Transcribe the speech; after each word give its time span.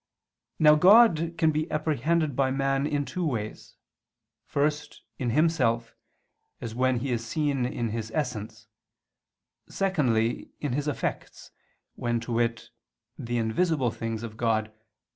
Now 0.57 0.73
God 0.73 1.35
can 1.37 1.51
be 1.51 1.69
apprehended 1.69 2.35
by 2.35 2.49
man 2.49 2.87
in 2.87 3.05
two 3.05 3.23
ways; 3.23 3.75
first, 4.47 5.03
in 5.19 5.29
Himself, 5.29 5.93
as 6.59 6.73
when 6.73 7.01
He 7.01 7.11
is 7.11 7.23
seen 7.23 7.67
in 7.67 7.89
His 7.89 8.09
Essence; 8.09 8.65
secondly, 9.69 10.49
in 10.59 10.73
His 10.73 10.87
effects, 10.87 11.51
when, 11.93 12.19
to 12.21 12.33
wit, 12.33 12.69
"the 13.19 13.37
invisible 13.37 13.91
things" 13.91 14.23
of 14.23 14.37
God 14.37 14.73